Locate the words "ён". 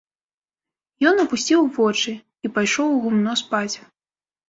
1.09-1.15